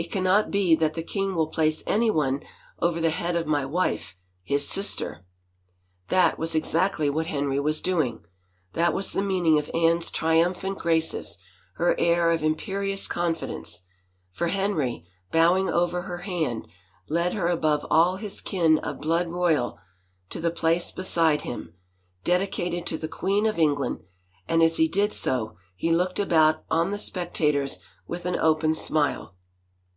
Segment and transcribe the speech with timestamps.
[0.00, 2.40] It cannot be that the king will place anyone
[2.78, 5.26] over the head of my wife, his sister!"
[6.08, 8.24] That was exactly what Henry was doing.
[8.72, 11.36] That was the meaning of Anne's triumphant graces,
[11.74, 13.82] her air of im perious confidence.
[14.30, 16.66] For Henry, bowing over her hand,
[17.10, 19.78] led her above all his kin of blood royal,
[20.30, 21.74] to the place be side him,
[22.24, 24.00] dedicated to the queen of England,
[24.48, 29.36] and as he did so he looked about on the spectators with an open smile.